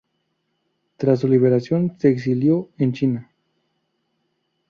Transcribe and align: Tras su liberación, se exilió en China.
Tras 0.97 1.19
su 1.19 1.27
liberación, 1.27 1.95
se 1.99 2.09
exilió 2.09 2.69
en 2.79 2.91
China. 2.93 3.29